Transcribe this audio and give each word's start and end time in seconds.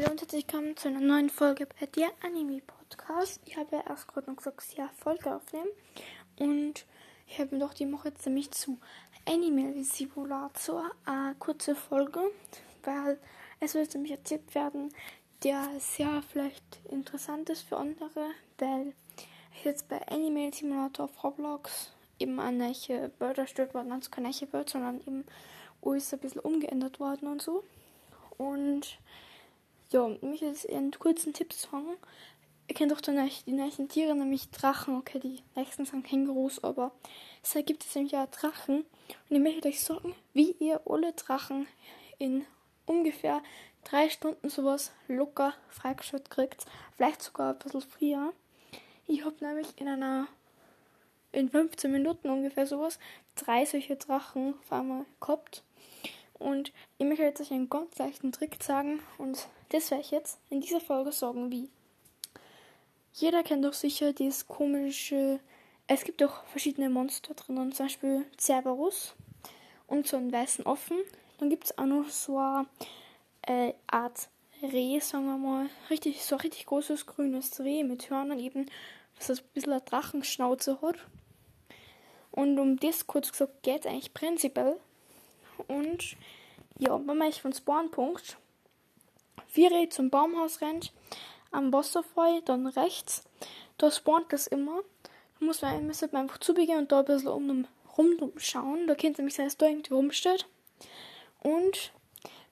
Hallo 0.00 0.12
und 0.12 0.20
herzlich 0.22 0.46
willkommen 0.48 0.78
zu 0.78 0.88
einer 0.88 1.00
neuen 1.00 1.28
Folge 1.28 1.66
bei 1.78 1.84
dir 1.84 2.08
Anime 2.24 2.62
Podcast. 2.62 3.38
Ich 3.44 3.58
habe 3.58 3.76
ja 3.76 3.84
erst 3.86 4.08
gerade 4.08 4.30
noch 4.30 4.36
gesagt, 4.38 4.64
ja, 4.74 4.88
Folge 4.96 5.34
aufnehmen. 5.34 5.68
Und 6.38 6.86
ich 7.26 7.38
habe 7.38 7.54
mir 7.54 7.60
doch 7.60 7.74
die 7.74 7.92
Woche 7.92 8.08
jetzt 8.08 8.24
nämlich 8.24 8.50
zu 8.50 8.78
Anime 9.26 9.84
Simulator 9.84 10.90
eine 11.04 11.34
kurze 11.34 11.74
Folge, 11.74 12.20
weil 12.82 13.18
es 13.58 13.74
wird 13.74 13.92
nämlich 13.92 14.12
erzählt 14.12 14.54
werden, 14.54 14.90
der 15.42 15.68
sehr 15.78 16.22
vielleicht 16.32 16.80
interessant 16.88 17.50
ist 17.50 17.68
für 17.68 17.76
andere, 17.76 18.30
weil 18.56 18.94
ich 19.54 19.64
jetzt 19.64 19.86
bei 19.90 20.00
Anime 20.08 20.50
Simulator 20.50 21.06
auf 21.06 21.24
Roblox 21.24 21.92
eben 22.18 22.40
eine 22.40 22.68
neue 22.68 23.10
Welt 23.18 23.36
erstellt 23.36 23.74
worden, 23.74 23.92
also 23.92 24.08
keine 24.08 24.30
Welt, 24.30 24.70
sondern 24.70 25.00
eben 25.00 25.26
alles 25.84 26.10
ein 26.14 26.20
bisschen 26.20 26.40
umgeändert 26.40 27.00
worden 27.00 27.28
und 27.28 27.42
so. 27.42 27.64
Und 28.38 28.98
ja, 29.92 30.08
mich 30.20 30.40
jetzt 30.40 30.68
einen 30.68 30.92
kurzen 30.92 31.32
Tipp 31.32 31.52
sagen. 31.52 31.96
Ihr 32.68 32.74
kennt 32.74 32.92
doch 32.92 33.00
die 33.00 33.52
nächsten 33.52 33.88
Tiere, 33.88 34.14
nämlich 34.14 34.50
Drachen. 34.50 34.96
Okay, 34.98 35.18
die 35.18 35.42
nächsten 35.56 35.84
sind 35.84 36.06
Kängurus, 36.06 36.62
aber 36.62 36.92
es 37.42 37.54
gibt 37.66 37.84
es 37.84 37.94
nämlich 37.94 38.12
ja 38.12 38.26
Drachen. 38.26 38.84
Und 39.28 39.36
ich 39.36 39.40
möchte 39.40 39.68
euch 39.68 39.80
sagen, 39.80 40.14
wie 40.34 40.52
ihr 40.52 40.80
alle 40.86 41.12
Drachen 41.12 41.66
in 42.18 42.46
ungefähr 42.86 43.42
drei 43.82 44.08
Stunden 44.08 44.50
sowas 44.50 44.92
locker 45.08 45.54
freigeschaltet 45.68 46.30
kriegt. 46.30 46.66
Vielleicht 46.96 47.22
sogar 47.22 47.52
ein 47.52 47.58
bisschen 47.58 47.80
früher. 47.80 48.32
Ich 49.06 49.24
habe 49.24 49.36
nämlich 49.40 49.68
in 49.80 49.88
einer 49.88 50.28
in 51.32 51.48
15 51.48 51.90
Minuten 51.90 52.28
ungefähr 52.28 52.66
sowas 52.66 52.98
drei 53.34 53.64
solche 53.64 53.96
Drachen 53.96 54.54
auf 54.60 54.72
einmal 54.72 55.04
gehabt. 55.20 55.64
Und 56.40 56.72
ich 56.96 57.06
möchte 57.06 57.22
jetzt 57.22 57.40
euch 57.40 57.52
einen 57.52 57.68
ganz 57.68 57.96
leichten 57.98 58.32
Trick 58.32 58.62
sagen 58.62 59.00
und 59.18 59.46
das 59.68 59.90
werde 59.90 60.02
ich 60.02 60.10
jetzt 60.10 60.38
in 60.48 60.60
dieser 60.60 60.80
Folge 60.80 61.12
sagen, 61.12 61.52
wie. 61.52 61.68
Jeder 63.12 63.42
kennt 63.42 63.64
doch 63.64 63.74
sicher 63.74 64.12
dieses 64.14 64.48
komische. 64.48 65.38
Es 65.86 66.02
gibt 66.02 66.22
doch 66.22 66.44
verschiedene 66.46 66.88
Monster 66.88 67.34
drinnen, 67.34 67.72
zum 67.72 67.86
Beispiel 67.86 68.24
Cerberus 68.38 69.14
und 69.86 70.06
so 70.06 70.16
einen 70.16 70.32
weißen 70.32 70.64
Offen. 70.64 70.96
Dann 71.38 71.50
gibt 71.50 71.64
es 71.64 71.76
auch 71.76 71.84
noch 71.84 72.08
so 72.08 72.38
eine 72.38 72.66
äh, 73.42 73.74
Art 73.86 74.30
Reh, 74.62 74.98
sagen 75.00 75.26
wir 75.26 75.36
mal. 75.36 75.68
Richtig, 75.90 76.24
so 76.24 76.36
ein 76.36 76.40
richtig 76.40 76.64
großes 76.66 77.04
grünes 77.04 77.60
Reh 77.60 77.84
mit 77.84 78.08
Hörnern 78.08 78.38
eben, 78.38 78.66
was 79.18 79.28
ein 79.28 79.44
bisschen 79.52 79.72
eine 79.72 79.82
Drachenschnauze 79.82 80.80
hat. 80.80 80.96
Und 82.30 82.58
um 82.58 82.78
das 82.78 83.06
kurz 83.06 83.30
gesagt 83.30 83.62
geht 83.62 83.84
es 83.84 83.90
eigentlich 83.90 84.14
prinzipiell 84.14 84.80
und 85.68 86.16
ja, 86.78 86.98
wenn 87.06 87.18
man 87.18 87.32
von 87.32 87.52
Spawnpunkt 87.52 88.38
4 89.48 89.90
zum 89.90 90.10
Baumhaus 90.10 90.60
rennt, 90.60 90.92
am 91.50 91.72
Wasserfall, 91.72 92.42
dann 92.42 92.66
rechts, 92.66 93.24
da 93.78 93.90
spawnt 93.90 94.32
das 94.32 94.46
immer. 94.46 94.80
Da 95.38 95.46
muss 95.46 95.62
man, 95.62 95.86
müsste 95.86 96.08
man 96.12 96.22
einfach 96.22 96.38
zubegehen 96.38 96.78
und 96.78 96.92
da 96.92 97.00
ein 97.00 97.04
bisschen 97.04 97.28
um 97.28 97.66
rum 97.96 98.32
schauen. 98.36 98.86
Da 98.86 98.94
kennt 98.94 99.18
nämlich 99.18 99.34
sein, 99.34 99.46
dass 99.46 99.56
da 99.56 99.66
irgendwie 99.66 99.94
rumsteht. 99.94 100.46
Und 101.42 101.92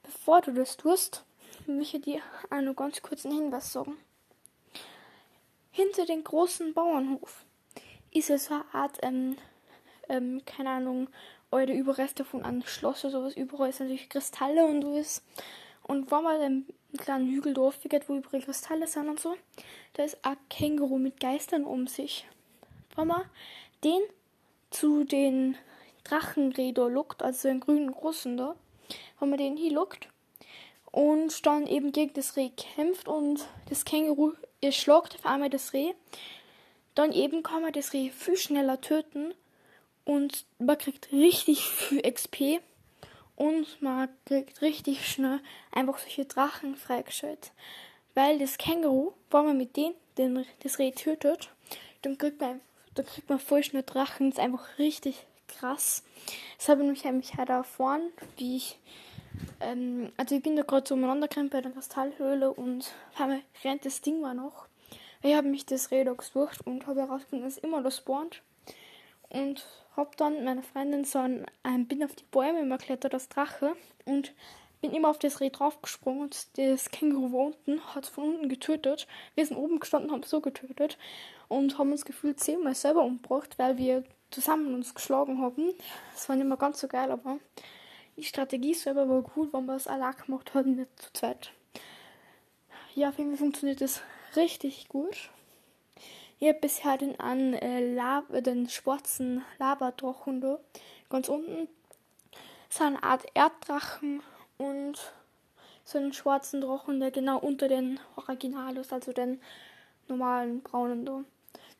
bevor 0.02 0.40
du 0.40 0.52
das 0.52 0.76
tust, 0.76 1.24
möchte 1.66 1.98
ich 1.98 2.02
dir 2.04 2.22
auch 2.50 2.60
noch 2.60 2.74
ganz 2.74 3.00
kurz 3.02 3.24
einen 3.24 3.36
Hinweis 3.36 3.72
sagen. 3.72 3.96
Hinter 5.70 6.06
dem 6.06 6.24
großen 6.24 6.74
Bauernhof 6.74 7.44
ist 8.10 8.30
es 8.30 8.46
so 8.46 8.54
eine 8.54 8.64
Art, 8.72 8.98
ähm, 9.02 9.36
ähm, 10.08 10.42
keine 10.46 10.70
Ahnung, 10.70 11.08
eure 11.50 11.72
Überreste 11.72 12.24
von 12.24 12.44
einem 12.44 12.62
Schloss 12.66 13.04
oder 13.04 13.20
sowas. 13.20 13.36
Überall 13.36 13.72
sind 13.72 13.86
natürlich 13.86 14.08
Kristalle 14.08 14.66
und 14.66 14.82
sowas. 14.82 15.22
Und 15.82 16.10
wenn 16.10 16.22
man 16.22 16.40
den 16.40 16.66
kleinen 16.98 17.30
Hügeldorf 17.30 17.80
geht, 17.88 18.08
wo 18.08 18.14
überall 18.14 18.42
Kristalle 18.42 18.86
sind 18.86 19.08
und 19.08 19.20
so, 19.20 19.36
da 19.94 20.04
ist 20.04 20.18
ein 20.22 20.36
Känguru 20.50 20.98
mit 20.98 21.20
Geistern 21.20 21.64
um 21.64 21.86
sich. 21.86 22.26
Wenn 22.94 23.08
man 23.08 23.22
den 23.84 24.00
zu 24.70 25.04
den 25.04 25.56
Drachenräder 26.04 26.88
lockt, 26.88 27.22
also 27.22 27.48
den 27.48 27.60
grünen 27.60 27.92
großen 27.92 28.36
da, 28.36 28.54
wenn 29.18 29.30
man 29.30 29.38
den 29.38 29.56
hier 29.56 29.72
lockt 29.72 30.08
und 30.90 31.46
dann 31.46 31.66
eben 31.66 31.92
gegen 31.92 32.14
das 32.14 32.36
Reh 32.36 32.50
kämpft 32.50 33.08
und 33.08 33.46
das 33.68 33.84
Känguru 33.84 34.32
erschlagt 34.60 35.14
auf 35.14 35.26
einmal 35.26 35.50
das 35.50 35.72
Reh, 35.72 35.92
dann 36.94 37.12
eben 37.12 37.42
kann 37.42 37.62
man 37.62 37.72
das 37.72 37.92
Reh 37.92 38.10
viel 38.10 38.36
schneller 38.36 38.80
töten 38.80 39.34
und 40.08 40.46
man 40.58 40.78
kriegt 40.78 41.12
richtig 41.12 41.68
viel 41.68 42.00
XP 42.00 42.62
und 43.36 43.66
man 43.82 44.08
kriegt 44.24 44.62
richtig 44.62 45.06
schnell 45.06 45.40
einfach 45.70 45.98
solche 45.98 46.24
Drachen 46.24 46.76
freigeschaltet. 46.76 47.52
Weil 48.14 48.38
das 48.38 48.56
Känguru, 48.56 49.12
wenn 49.30 49.44
man 49.44 49.58
mit 49.58 49.76
denen 49.76 49.94
den, 50.16 50.46
das 50.62 50.78
Reh 50.78 50.92
tötet, 50.92 51.50
dann 52.00 52.16
kriegt 52.16 52.40
man, 52.40 52.62
dann 52.94 53.04
kriegt 53.04 53.28
man 53.28 53.38
voll 53.38 53.62
schnell 53.62 53.82
Drachen. 53.82 54.30
Das 54.30 54.38
ist 54.38 54.44
einfach 54.44 54.78
richtig 54.78 55.26
krass. 55.46 56.02
Das 56.56 56.70
habe 56.70 56.84
ich 56.84 56.88
mich 56.88 57.04
eigentlich 57.04 57.34
halt 57.34 57.50
erfahren, 57.50 58.10
wie 58.38 58.56
ich, 58.56 58.78
ähm, 59.60 60.10
also 60.16 60.36
ich 60.36 60.42
bin 60.42 60.56
da 60.56 60.62
gerade 60.62 60.88
so 60.88 60.94
umeinander 60.94 61.28
gerannt 61.28 61.50
bei 61.50 61.60
der 61.60 61.72
Kristallhöhle 61.72 62.50
und 62.50 62.92
habe 63.16 63.42
rennt 63.62 63.84
das 63.84 64.00
Ding 64.00 64.22
war 64.22 64.32
noch. 64.32 64.68
Ich 65.20 65.34
habe 65.34 65.48
mich 65.48 65.66
das 65.66 65.90
Reh 65.90 66.04
gesucht 66.04 66.66
und 66.66 66.86
habe 66.86 67.02
herausgefunden, 67.02 67.46
dass 67.46 67.58
immer 67.58 67.82
das 67.82 67.98
spawnt. 67.98 68.40
Und 69.30 69.66
hab 69.96 70.16
dann 70.16 70.44
meiner 70.44 70.62
Freundin 70.62 71.04
so 71.04 71.18
ein, 71.18 71.44
ein, 71.62 71.86
bin 71.86 72.02
auf 72.02 72.14
die 72.14 72.24
Bäume 72.30 72.60
immer 72.60 72.78
klettert 72.78 73.14
als 73.14 73.28
Drache 73.28 73.74
und 74.04 74.32
bin 74.80 74.92
immer 74.92 75.08
auf 75.08 75.18
das 75.18 75.40
Reh 75.40 75.50
draufgesprungen 75.50 76.22
und 76.22 76.58
das 76.58 76.90
Känguru 76.90 77.32
war 77.32 77.46
unten, 77.46 77.94
hat 77.94 78.06
von 78.06 78.34
unten 78.34 78.48
getötet. 78.48 79.06
Wir 79.34 79.44
sind 79.44 79.56
oben 79.56 79.80
gestanden, 79.80 80.12
haben 80.12 80.22
so 80.22 80.40
getötet 80.40 80.98
und 81.48 81.78
haben 81.78 81.90
uns 81.92 82.04
gefühlt 82.04 82.40
zehnmal 82.40 82.74
selber 82.74 83.02
umgebracht, 83.02 83.58
weil 83.58 83.76
wir 83.76 84.04
zusammen 84.30 84.74
uns 84.74 84.94
geschlagen 84.94 85.40
haben. 85.40 85.72
Das 86.14 86.28
war 86.28 86.36
nicht 86.36 86.46
mehr 86.46 86.56
ganz 86.56 86.80
so 86.80 86.88
geil, 86.88 87.10
aber 87.10 87.38
die 88.16 88.24
Strategie 88.24 88.74
selber 88.74 89.08
war 89.08 89.22
gut, 89.22 89.52
wenn 89.52 89.66
man 89.66 89.76
es 89.76 89.86
allein 89.86 90.14
gemacht 90.24 90.54
hat, 90.54 90.66
nicht 90.66 90.90
zu 91.00 91.12
zweit. 91.12 91.52
Ja, 92.94 93.10
auf 93.10 93.18
jeden 93.18 93.36
funktioniert 93.36 93.80
das 93.80 94.00
richtig 94.36 94.88
gut. 94.88 95.30
Habe 96.40 96.54
bisher 96.54 96.96
den 96.96 97.18
an 97.18 97.54
äh, 97.54 97.94
Lava, 97.94 98.40
den 98.40 98.68
schwarzen 98.68 99.44
da. 99.58 100.58
Ganz 101.10 101.28
unten 101.28 101.68
so 102.70 102.84
eine 102.84 103.02
Art 103.02 103.24
Erddrachen 103.34 104.22
und 104.56 104.98
so 105.84 105.98
einen 105.98 106.12
schwarzen 106.12 106.60
Drachen, 106.60 107.00
der 107.00 107.10
genau 107.10 107.38
unter 107.38 107.68
den 107.68 107.98
Original 108.16 108.76
ist, 108.76 108.92
also 108.92 109.12
den 109.12 109.40
normalen 110.06 110.62
braunen 110.62 111.06
da. 111.06 111.24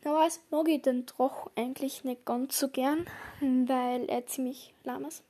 Normalerweise 0.02 0.40
mag 0.50 0.68
ich 0.68 0.82
den 0.82 1.06
Drachen 1.06 1.50
eigentlich 1.56 2.04
nicht 2.04 2.24
ganz 2.24 2.58
so 2.58 2.68
gern, 2.68 3.06
weil 3.40 4.08
er 4.08 4.26
ziemlich 4.26 4.72
lahm 4.84 5.04
ist. 5.04 5.22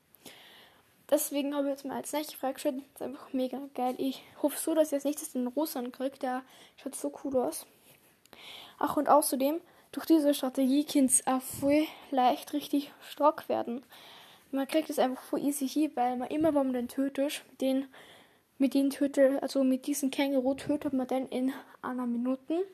Deswegen 1.11 1.55
habe 1.55 1.69
ich 1.69 1.71
jetzt 1.71 1.84
mal 1.87 1.97
als 1.97 2.12
nächstes 2.12 2.38
freigeschaltet. 2.38 2.84
Das 2.93 3.00
ist 3.00 3.06
einfach 3.06 3.33
mega 3.33 3.61
geil. 3.75 3.94
Ich 3.97 4.22
hoffe 4.43 4.59
so, 4.59 4.75
dass 4.75 4.88
ich 4.88 4.93
jetzt 4.93 5.06
nicht 5.06 5.34
den 5.34 5.47
Rosa 5.47 5.83
kriege. 5.91 6.19
Der 6.19 6.43
schaut 6.77 6.94
so 6.94 7.12
cool 7.25 7.37
aus. 7.38 7.67
Ach, 8.78 8.97
und 8.97 9.09
außerdem, 9.09 9.61
durch 9.93 10.06
diese 10.06 10.34
Strategie 10.34 10.84
kann 10.84 11.06
es 11.06 11.27
auch 11.27 11.41
voll 11.41 11.87
leicht 12.11 12.53
richtig 12.53 12.93
stark 13.00 13.49
werden. 13.49 13.83
Man 14.50 14.69
kriegt 14.69 14.91
es 14.91 14.99
einfach 14.99 15.22
voll 15.22 15.41
easy 15.41 15.69
hier, 15.69 15.94
weil 15.97 16.16
man 16.16 16.28
immer, 16.28 16.49
wenn 16.49 16.67
man 16.67 16.72
den 16.72 16.88
tötet, 16.88 17.43
den, 17.61 17.87
mit 18.59 18.75
den 18.75 18.91
tötet, 18.91 19.43
also 19.43 19.65
mit 19.65 19.87
diesem 19.87 20.11
Känguru 20.11 20.55
tötet 20.55 20.93
man 20.93 21.06
den 21.06 21.27
in 21.27 21.52
einer 21.82 22.06
Minute. 22.06 22.67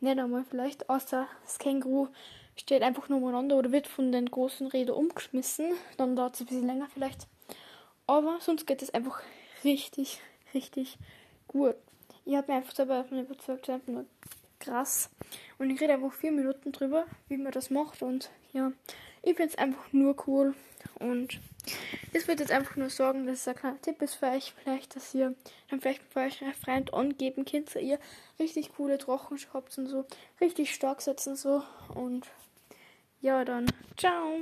Nicht 0.00 0.18
einmal 0.18 0.44
vielleicht, 0.44 0.90
außer 0.90 1.26
das 1.42 1.58
Känguru 1.58 2.08
steht 2.56 2.82
einfach 2.82 3.08
nur 3.08 3.18
umeinander 3.18 3.56
oder 3.56 3.72
wird 3.72 3.86
von 3.86 4.12
den 4.12 4.30
großen 4.30 4.66
Rädern 4.66 4.96
umgeschmissen. 4.96 5.72
Dann 5.96 6.16
dauert 6.16 6.34
es 6.34 6.40
ein 6.40 6.46
bisschen 6.46 6.66
länger 6.66 6.88
vielleicht. 6.92 7.26
Aber 8.06 8.38
sonst 8.40 8.66
geht 8.66 8.82
es 8.82 8.92
einfach 8.92 9.22
richtig, 9.64 10.20
richtig 10.52 10.98
gut. 11.48 11.76
Ich 12.26 12.36
habe 12.36 12.52
mir 12.52 12.58
einfach 12.58 12.74
selber 12.74 12.98
davon 12.98 13.20
überzeugt, 13.20 13.68
einfach 13.70 13.88
nur 13.88 14.04
krass. 14.64 15.10
Und 15.58 15.70
ich 15.70 15.80
rede 15.80 15.94
einfach 15.94 16.12
vier 16.12 16.32
Minuten 16.32 16.72
drüber, 16.72 17.06
wie 17.28 17.36
man 17.36 17.52
das 17.52 17.70
macht. 17.70 18.02
Und 18.02 18.30
ja, 18.52 18.72
ich 19.22 19.36
finde 19.36 19.52
es 19.52 19.58
einfach 19.58 19.92
nur 19.92 20.16
cool. 20.26 20.54
Und 20.98 21.40
das 22.12 22.28
wird 22.28 22.40
jetzt 22.40 22.52
einfach 22.52 22.76
nur 22.76 22.90
sorgen, 22.90 23.26
dass 23.26 23.40
es 23.40 23.48
ein 23.48 23.56
kleiner 23.56 23.80
Tipp 23.80 24.02
ist 24.02 24.14
für 24.14 24.26
euch. 24.26 24.54
Vielleicht, 24.62 24.96
dass 24.96 25.14
ihr 25.14 25.34
dann 25.70 25.80
vielleicht 25.80 26.02
für 26.02 26.20
euch 26.20 26.42
einen 26.42 26.54
Freund 26.54 26.92
angeben 26.92 27.44
könnt, 27.44 27.74
dass 27.74 27.82
ihr 27.82 27.98
richtig 28.38 28.74
coole 28.74 28.98
Drachen 28.98 29.38
habt 29.52 29.76
und 29.78 29.86
so. 29.86 30.04
Richtig 30.40 30.74
stark 30.74 31.00
setzen 31.00 31.36
so. 31.36 31.62
Und 31.94 32.26
ja, 33.20 33.44
dann 33.44 33.66
ciao. 33.96 34.40